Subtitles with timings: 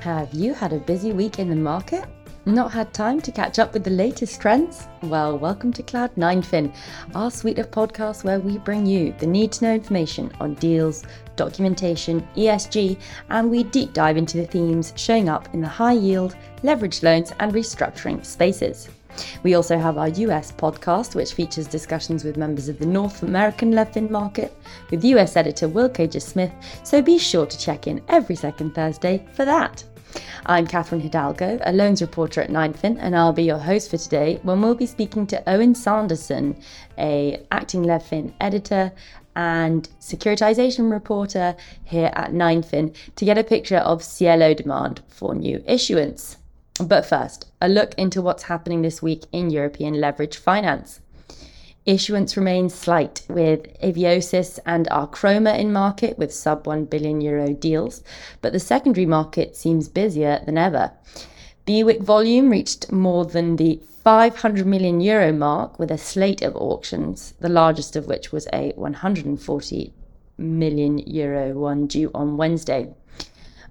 [0.00, 2.06] Have you had a busy week in the market?
[2.46, 4.88] Not had time to catch up with the latest trends?
[5.02, 6.74] Well, welcome to Cloud9fin,
[7.14, 11.04] our suite of podcasts where we bring you the need to know information on deals,
[11.36, 16.34] documentation, ESG, and we deep dive into the themes showing up in the high yield,
[16.62, 18.88] leveraged loans, and restructuring spaces.
[19.42, 23.72] We also have our US podcast, which features discussions with members of the North American
[23.72, 24.56] LevFin market
[24.90, 26.52] with US editor Will Caiger Smith,
[26.84, 29.84] so be sure to check in every second Thursday for that.
[30.46, 34.40] I'm Catherine Hidalgo, a loans reporter at 9fin, and I'll be your host for today
[34.42, 36.60] when we'll be speaking to Owen Sanderson,
[36.98, 38.92] a acting LevFin editor
[39.36, 41.54] and securitization reporter
[41.84, 46.36] here at 9fin, to get a picture of CLO demand for new issuance.
[46.82, 51.00] But first, a look into what's happening this week in European leverage finance.
[51.90, 58.04] Issuance remains slight, with Eviosys and Archroma in market with sub 1 billion euro deals,
[58.40, 60.92] but the secondary market seems busier than ever.
[61.66, 67.34] BWIC volume reached more than the 500 million euro mark with a slate of auctions,
[67.40, 69.92] the largest of which was a 140
[70.38, 72.94] million euro one due on Wednesday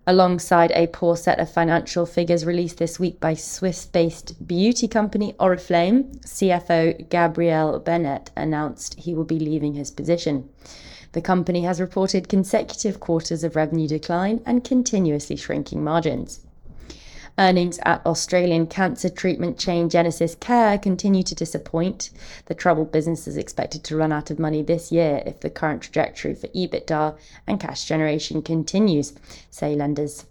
[0.08, 5.34] alongside a poor set of financial figures released this week by Swiss based beauty company
[5.40, 10.50] Oriflame, CFO Gabriel Bennett announced he will be leaving his position.
[11.12, 16.42] The company has reported consecutive quarters of revenue decline and continuously shrinking margins.
[17.40, 22.10] Earnings at Australian cancer treatment chain Genesis Care continue to disappoint.
[22.48, 25.82] The troubled business is expected to run out of money this year if the current
[25.82, 27.18] trajectory for EBITDA
[27.48, 29.14] and cash generation continues,
[29.50, 30.26] say lenders.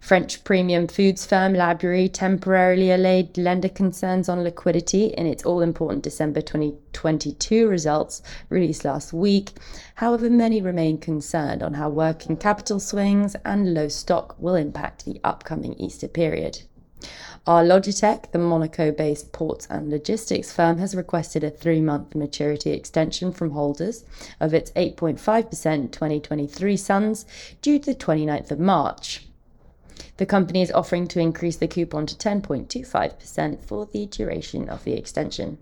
[0.00, 6.02] French premium foods firm La temporarily allayed lender concerns on liquidity in its all important
[6.02, 9.52] December 2022 results released last week.
[9.96, 15.20] However, many remain concerned on how working capital swings and low stock will impact the
[15.24, 16.62] upcoming Easter period.
[17.46, 23.32] R-Logitech, the Monaco based ports and logistics firm, has requested a three month maturity extension
[23.32, 24.04] from holders
[24.40, 27.26] of its 8.5% 2023 SUNS
[27.60, 29.26] due to the 29th of March.
[30.16, 34.92] The company is offering to increase the coupon to 10.25% for the duration of the
[34.92, 35.58] extension.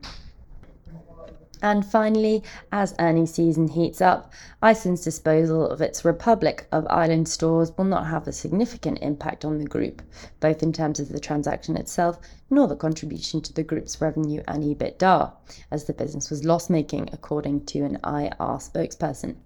[1.64, 7.70] And finally, as earnings season heats up, Iceland's disposal of its Republic of Ireland stores
[7.78, 10.02] will not have a significant impact on the group,
[10.40, 12.18] both in terms of the transaction itself
[12.50, 15.32] nor the contribution to the group's revenue and EBITDA,
[15.70, 19.36] as the business was loss making, according to an IR spokesperson.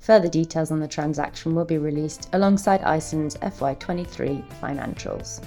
[0.00, 5.42] Further details on the transaction will be released alongside Iceland's FY23 financials.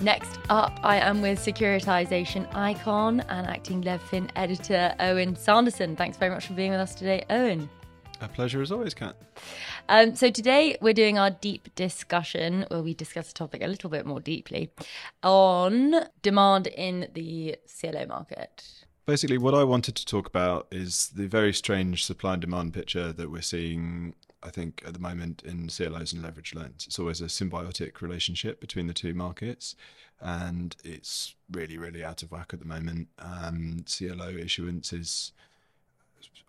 [0.00, 5.96] Next up, I am with securitization icon and acting LevFin editor Owen Sanderson.
[5.96, 7.70] Thanks very much for being with us today, Owen.
[8.20, 9.16] A pleasure as always, Kat.
[9.88, 13.90] Um, so today we're doing our deep discussion, where we discuss the topic a little
[13.90, 14.70] bit more deeply,
[15.22, 21.26] on demand in the CLO market basically what I wanted to talk about is the
[21.26, 24.14] very strange supply and demand picture that we're seeing.
[24.42, 28.60] I think at the moment in CLOs and leverage loans, it's always a symbiotic relationship
[28.60, 29.74] between the two markets,
[30.20, 33.08] and it's really, really out of whack at the moment.
[33.18, 35.32] Um, CLO issuance is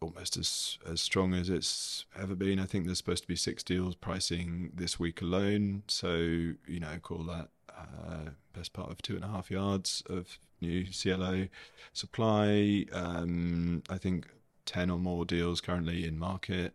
[0.01, 2.59] almost as as strong as it's ever been.
[2.59, 6.97] I think there's supposed to be six deals pricing this week alone, so you know,
[7.01, 11.47] call that uh, best part of two and a half yards of new CLO
[11.94, 12.86] supply.
[12.91, 14.28] Um, I think
[14.66, 16.74] 10 or more deals currently in market.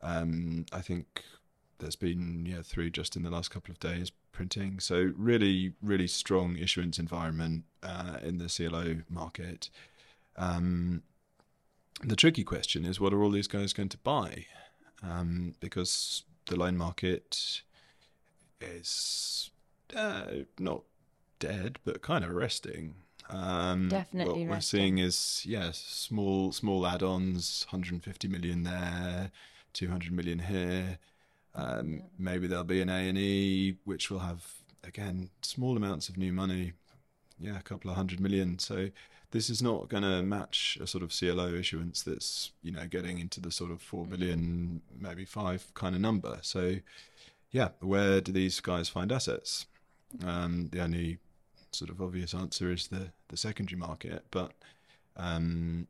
[0.00, 1.22] Um, I think
[1.78, 4.80] there's been yeah three just in the last couple of days printing.
[4.80, 9.70] So really, really strong issuance environment uh, in the CLO market.
[10.36, 11.02] Um,
[12.02, 14.46] the tricky question is, what are all these guys going to buy?
[15.02, 17.62] Um, because the loan market
[18.60, 19.50] is
[19.94, 20.24] uh,
[20.58, 20.82] not
[21.38, 22.94] dead, but kind of resting.
[23.28, 24.46] Um, Definitely.
[24.46, 24.80] What resting.
[24.80, 29.30] we're seeing is yes, yeah, small small add-ons, 150 million there,
[29.72, 30.98] 200 million here.
[31.54, 32.00] Um, yeah.
[32.18, 34.44] Maybe there'll be an A and E, which will have
[34.84, 36.72] again small amounts of new money.
[37.38, 38.58] Yeah, a couple of hundred million.
[38.58, 38.88] So
[39.32, 43.18] this is not going to match a sort of CLO issuance that's you know getting
[43.18, 44.10] into the sort of four mm-hmm.
[44.10, 46.38] billion, maybe five kind of number.
[46.42, 46.76] So
[47.50, 49.66] yeah, where do these guys find assets?
[50.24, 51.18] Um, the only
[51.72, 54.52] sort of obvious answer is the the secondary market, but
[55.16, 55.86] um,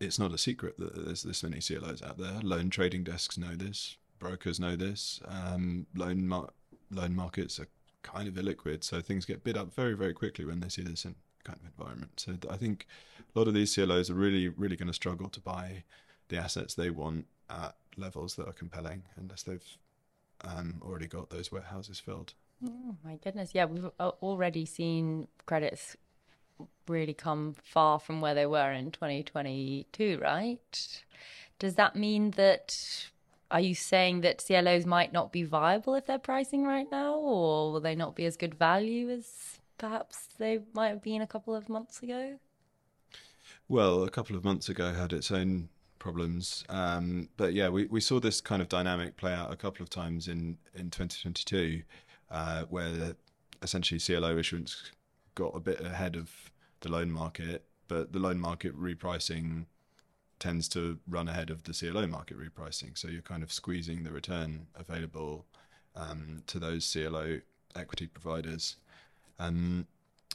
[0.00, 2.40] it's not a secret that there's this many CLOs out there.
[2.42, 5.20] Loan trading desks know this, brokers know this.
[5.26, 6.50] Um, loan mar-
[6.90, 7.68] loan markets are
[8.02, 11.04] kind of illiquid, so things get bid up very very quickly when they see this
[11.04, 11.14] in
[11.44, 12.20] kind of environment.
[12.20, 12.86] So I think
[13.34, 15.84] a lot of these CLOs are really really going to struggle to buy
[16.28, 19.76] the assets they want at levels that are compelling unless they've
[20.44, 22.34] um, already got those warehouses filled.
[22.64, 23.50] Oh my goodness.
[23.54, 25.96] Yeah, we've already seen credits
[26.88, 31.04] really come far from where they were in 2022, right?
[31.58, 33.08] Does that mean that
[33.50, 37.72] are you saying that CLOs might not be viable if they're pricing right now, or
[37.72, 41.54] will they not be as good value as perhaps they might have been a couple
[41.54, 42.38] of months ago?
[43.68, 45.68] Well, a couple of months ago had its own
[45.98, 49.82] problems, um, but yeah, we, we saw this kind of dynamic play out a couple
[49.82, 51.82] of times in in 2022,
[52.30, 53.16] uh, where
[53.62, 54.90] essentially CLO issuance
[55.34, 56.30] got a bit ahead of
[56.80, 59.66] the loan market, but the loan market repricing
[60.38, 62.96] tends to run ahead of the CLO market repricing.
[62.96, 65.46] So you're kind of squeezing the return available
[65.94, 67.40] um, to those CLO
[67.74, 68.76] equity providers.
[69.38, 69.86] Um,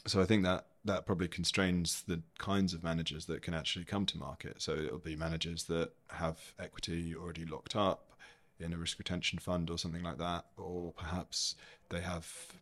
[0.06, 4.04] so I think that that probably constrains the kinds of managers that can actually come
[4.06, 4.60] to market.
[4.60, 8.11] So it'll be managers that have equity already locked up
[8.62, 11.54] in a risk retention fund or something like that, or perhaps
[11.88, 12.52] they have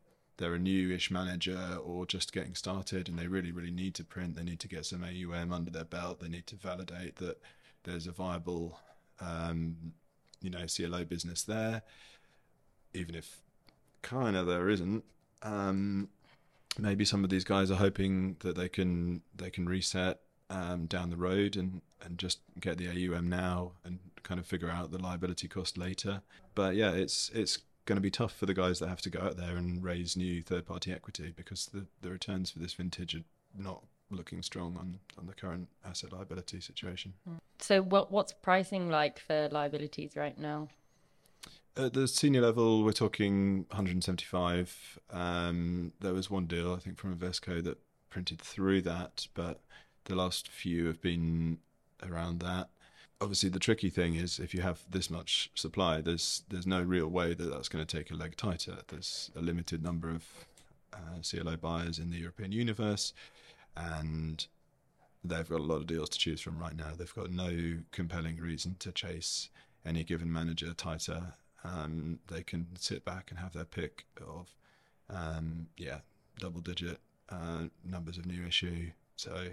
[0.40, 4.34] they're a newish manager or just getting started and they really, really need to print.
[4.34, 6.20] They need to get some AUM under their belt.
[6.20, 7.38] They need to validate that
[7.84, 8.78] there's a viable,
[9.20, 9.92] um,
[10.40, 11.82] you know, CLO business there,
[12.94, 13.42] even if
[14.00, 15.04] kind of there isn't.
[15.42, 16.08] Um,
[16.78, 21.10] maybe some of these guys are hoping that they can they can reset um, down
[21.10, 24.98] the road and and just get the AUM now and kind of figure out the
[24.98, 26.22] liability cost later.
[26.54, 29.20] But yeah, it's it's going to be tough for the guys that have to go
[29.20, 33.14] out there and raise new third party equity because the, the returns for this vintage
[33.14, 33.24] are
[33.56, 37.14] not looking strong on, on the current asset liability situation.
[37.58, 40.68] So what what's pricing like for liabilities right now?
[41.76, 44.98] At the senior level, we're talking 175.
[45.10, 47.78] Um, there was one deal, I think, from Invesco that
[48.10, 49.60] printed through that, but
[50.04, 51.58] the last few have been
[52.02, 52.70] around that
[53.20, 57.08] obviously the tricky thing is if you have this much supply, there's there's no real
[57.08, 58.78] way that that's going to take a leg tighter.
[58.88, 60.24] There's a limited number of
[60.92, 63.12] uh, CLO buyers in the European universe,
[63.76, 64.46] and
[65.22, 66.92] they've got a lot of deals to choose from right now.
[66.96, 69.50] They've got no compelling reason to chase
[69.84, 71.34] any given manager tighter.
[71.62, 74.54] Um, they can sit back and have their pick of,
[75.10, 75.98] um, yeah,
[76.38, 78.90] double digit uh, numbers of new issue.
[79.16, 79.48] So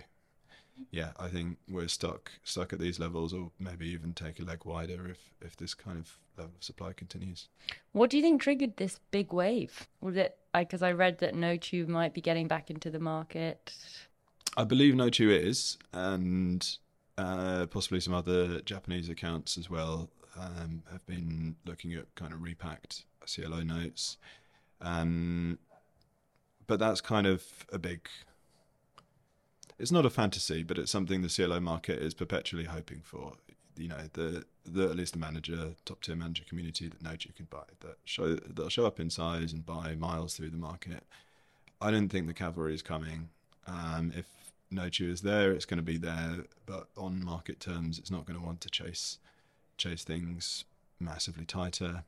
[0.92, 4.66] yeah, I think we're stuck stuck at these levels, or maybe even take a leg
[4.66, 7.50] wider if if this kind of level of supply continues.
[7.92, 9.88] What do you think triggered this big wave?
[10.02, 13.74] Was it because I, I read that Nochu might be getting back into the market?
[14.56, 16.68] I believe Nochu is, and
[17.18, 20.10] uh, possibly some other Japanese accounts as well
[20.40, 24.18] um, have been looking at kind of repacked CLO notes.
[24.82, 25.60] Um,
[26.68, 28.08] but that's kind of a big
[29.80, 33.34] it's not a fantasy, but it's something the CLO market is perpetually hoping for.
[33.76, 37.34] You know, the the at least the manager, top tier manager community that knows you
[37.34, 41.04] can buy that show they'll show up in size and buy miles through the market.
[41.80, 43.30] I don't think the cavalry is coming.
[43.68, 44.26] Um, if
[44.74, 48.40] Nochu is there, it's going to be there, but on market terms, it's not going
[48.40, 49.20] to want to chase
[49.78, 50.66] chase things
[51.00, 52.04] massively tighter.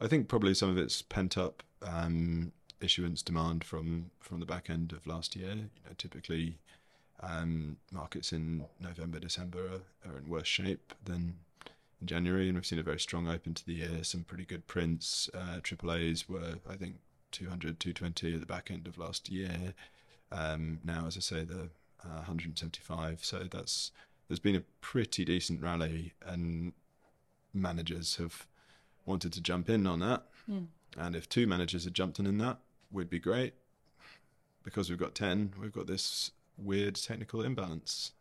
[0.00, 4.68] I think probably some of it's pent up um, issuance demand from from the back
[4.68, 5.48] end of last year.
[5.48, 6.58] You know, typically
[7.20, 11.36] um, markets in November, December are, are, in worse shape than
[12.00, 14.02] in January, and we've seen a very strong open to the year.
[14.04, 15.30] Some pretty good prints.
[15.32, 16.96] Uh, AAA's were, I think,
[17.32, 19.74] 200, 220 at the back end of last year.
[20.30, 21.70] Um, now, as I say, the
[22.04, 23.24] uh, 175.
[23.24, 23.92] So that's
[24.28, 26.72] there's been a pretty decent rally, and
[27.54, 28.46] managers have
[29.04, 30.24] wanted to jump in on that.
[30.50, 30.66] Mm.
[30.98, 32.58] And if two managers had jumped in in that,
[32.90, 33.54] we'd be great.
[34.62, 38.12] Because we've got 10, we've got this weird technical imbalance.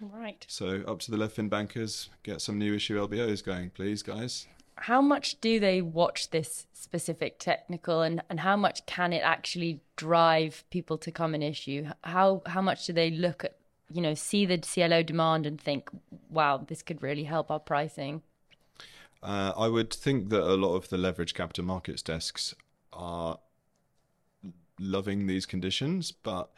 [0.00, 0.44] Right.
[0.48, 4.46] So up to the LevFin bankers, get some new issue LBOs going, please, guys.
[4.76, 9.80] How much do they watch this specific technical, and, and how much can it actually
[9.94, 11.86] drive people to come and issue?
[12.02, 13.56] How how much do they look at,
[13.92, 15.88] you know, see the CLO demand and think,
[16.28, 18.22] wow, this could really help our pricing?
[19.22, 22.54] Uh, I would think that a lot of the leverage capital markets desks
[22.92, 23.38] are
[24.78, 26.50] loving these conditions, but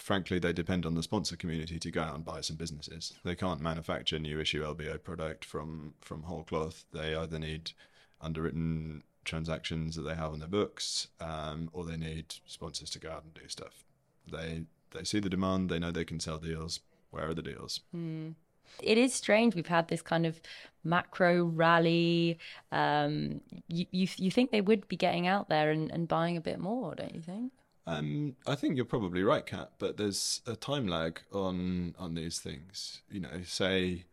[0.00, 3.12] frankly, they depend on the sponsor community to go out and buy some businesses.
[3.24, 6.84] They can't manufacture new issue LBO product from from whole cloth.
[6.92, 7.72] They either need
[8.20, 13.10] underwritten transactions that they have on their books, um, or they need sponsors to go
[13.10, 13.84] out and do stuff.
[14.30, 15.68] They they see the demand.
[15.68, 16.80] They know they can sell deals.
[17.10, 17.80] Where are the deals?
[17.94, 18.34] Mm.
[18.82, 19.54] It is strange.
[19.54, 20.40] We've had this kind of
[20.84, 22.38] macro rally.
[22.70, 26.40] Um, you, you you think they would be getting out there and, and buying a
[26.40, 27.52] bit more, don't you think?
[27.88, 29.70] Um, I think you're probably right, Kat.
[29.78, 33.02] But there's a time lag on on these things.
[33.10, 34.04] You know, say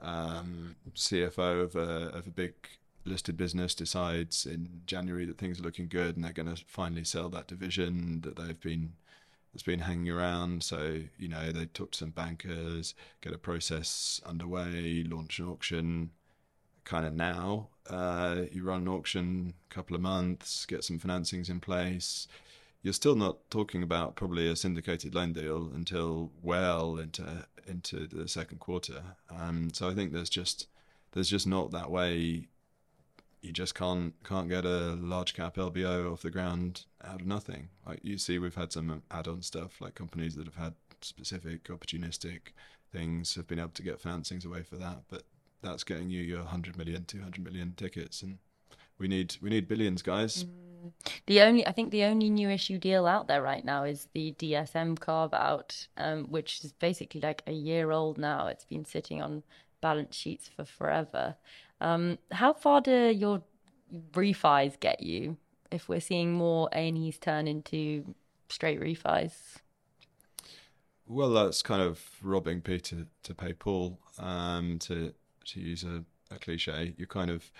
[0.00, 2.54] um, CFO of a of a big
[3.06, 7.04] listed business decides in January that things are looking good and they're going to finally
[7.04, 8.94] sell that division that they've been
[9.52, 10.62] that's been hanging around.
[10.62, 16.10] So you know they talk to some bankers, get a process underway, launch an auction.
[16.84, 21.48] Kind of now, uh, you run an auction, a couple of months, get some financings
[21.48, 22.28] in place.
[22.84, 28.28] You're still not talking about probably a syndicated loan deal until well into into the
[28.28, 29.02] second quarter.
[29.30, 30.68] Um, so I think there's just
[31.12, 32.46] there's just not that way
[33.40, 37.70] you just can't can't get a large cap LBO off the ground out of nothing.
[37.86, 42.52] Like you see, we've had some add-on stuff, like companies that have had specific opportunistic
[42.92, 45.22] things have been able to get financings away for that, but
[45.62, 48.38] that's getting you your 100 million, 200 million tickets, and
[48.98, 50.44] we need we need billions, guys.
[50.44, 50.64] Mm.
[51.26, 54.34] The only I think the only new issue deal out there right now is the
[54.38, 58.46] DSM carve out, um, which is basically like a year old now.
[58.46, 59.42] It's been sitting on
[59.80, 61.36] balance sheets for forever.
[61.80, 63.42] Um, how far do your
[64.12, 65.36] refis get you
[65.70, 68.14] if we're seeing more A&Es turn into
[68.48, 69.32] straight refis?
[71.06, 73.98] Well, that's kind of robbing Peter to pay Paul.
[74.18, 75.12] Um, to
[75.46, 77.50] to use a, a cliche, you're kind of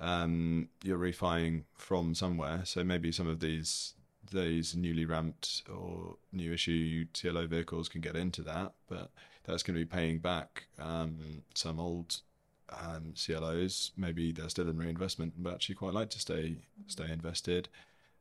[0.00, 2.62] um, you're refining from somewhere.
[2.64, 3.94] So maybe some of these
[4.32, 9.10] these newly ramped or new issue CLO vehicles can get into that, but
[9.44, 12.20] that's going to be paying back um, some old
[12.70, 13.92] um, CLOs.
[13.96, 17.68] Maybe they're still in reinvestment, but actually quite like to stay stay invested.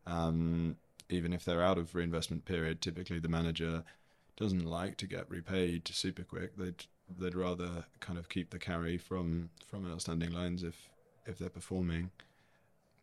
[0.05, 0.75] Um,
[1.09, 3.83] even if they're out of reinvestment period, typically the manager
[4.35, 6.57] doesn't like to get repaid super quick.
[6.57, 6.85] They'd
[7.19, 10.89] they'd rather kind of keep the carry from from outstanding loans if
[11.25, 12.11] if they're performing.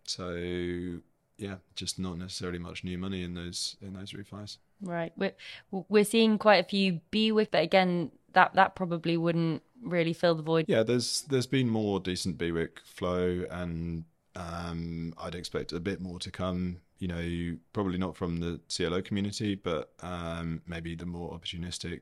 [0.05, 1.01] So
[1.41, 4.59] yeah, just not necessarily much new money in those in those refis.
[4.83, 5.13] Right.
[5.17, 5.35] We're
[5.71, 10.43] we're seeing quite a few BWIC, but again, that that probably wouldn't really fill the
[10.43, 10.67] void.
[10.69, 14.05] Yeah, there's there's been more decent BWIC flow, and
[14.37, 16.79] um, I'd expect a bit more to come.
[16.99, 22.01] You know, probably not from the CLO community, but um, maybe the more opportunistic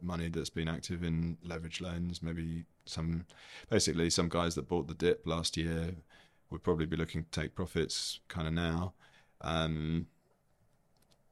[0.00, 2.22] money that's been active in leverage loans.
[2.22, 3.26] Maybe some,
[3.70, 5.94] basically, some guys that bought the dip last year
[6.50, 8.94] would probably be looking to take profits kind of now.
[9.40, 10.06] Um,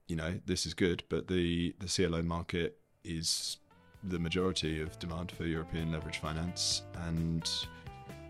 [0.07, 3.59] you know, this is good, but the the CLO market is
[4.05, 7.49] the majority of demand for European leverage finance, and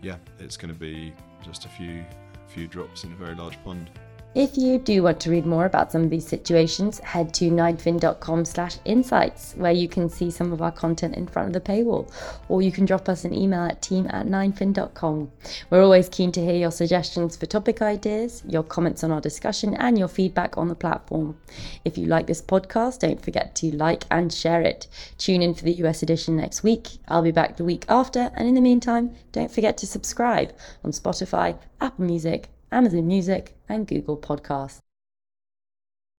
[0.01, 2.03] yeah, it's going to be just a few
[2.47, 3.91] few drops in a very large pond.
[4.35, 8.45] If you do want to read more about some of these situations, head to 9fin.com
[8.45, 12.11] slash insights, where you can see some of our content in front of the paywall,
[12.47, 15.31] or you can drop us an email at team at 9fin.com.
[15.71, 19.73] We're always keen to hear your suggestions for topic ideas, your comments on our discussion,
[19.73, 21.35] and your feedback on the platform.
[21.83, 24.87] If you like this podcast, don't forget to like and share it.
[25.17, 26.99] Tune in for the US edition next week.
[27.07, 30.53] I'll be back the week after, and in the meantime, don't forget to subscribe
[30.83, 34.79] on Spotify, Apple Music, Amazon Music, and Google Podcasts.